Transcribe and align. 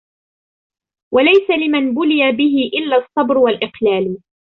وَلَيْسَ 1.13 1.49
لِمَنْ 1.49 1.93
بُلِيَ 1.93 2.31
بِهِ 2.31 2.69
إلَّا 2.79 2.95
الصَّبْرُ 2.97 3.37
وَالْإِقْلَالُ 3.37 4.17